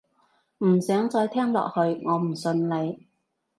[0.65, 3.05] 唔想再聽落去，我唔信你